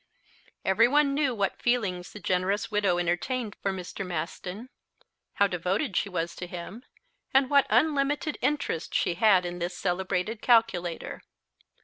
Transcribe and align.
Every 0.65 0.87
one 0.87 1.13
knew 1.13 1.35
what 1.35 1.61
feelings 1.61 2.11
the 2.11 2.19
generous 2.19 2.71
widow 2.71 2.97
entertained 2.97 3.55
for 3.61 3.71
Mr. 3.71 4.03
Maston, 4.03 4.69
how 5.33 5.45
devoted 5.45 5.95
she 5.95 6.09
was 6.09 6.35
to 6.37 6.47
him, 6.47 6.81
and 7.35 7.51
what 7.51 7.67
unlimited 7.69 8.39
interest 8.41 8.95
she 8.95 9.13
had 9.13 9.45
in 9.45 9.59
this 9.59 9.77
celebrated 9.77 10.41
calculator. 10.41 11.21